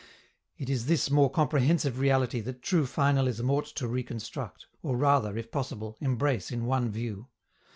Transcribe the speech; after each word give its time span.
It 0.57 0.67
is 0.67 0.87
this 0.87 1.11
more 1.11 1.29
comprehensive 1.29 1.99
reality 1.99 2.39
that 2.41 2.63
true 2.63 2.85
finalism 2.85 3.51
ought 3.51 3.67
to 3.67 3.87
reconstruct, 3.87 4.65
or, 4.81 4.97
rather, 4.97 5.37
if 5.37 5.51
possible, 5.51 5.95
embrace 6.01 6.49
in 6.49 6.65
one 6.65 6.89
view. 6.89 7.27